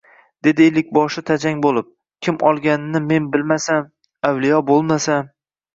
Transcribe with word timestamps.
Dedi 0.45 0.63
ellikboshi 0.69 1.23
tajang 1.27 1.61
bo‘lib, 1.67 1.91
kim 2.27 2.41
olganini 2.53 3.05
men 3.13 3.31
bilmasam, 3.37 3.89
avliyo 4.33 4.65
bo‘lmasam 4.73 5.33